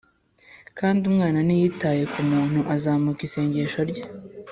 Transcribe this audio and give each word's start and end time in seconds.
kandi 0.79 1.01
umwana 1.11 1.39
ntiyitaye 1.47 2.03
kumuntu 2.13 2.59
azamuka 2.75 3.21
isengesho 3.27 3.79
rye 3.89 4.03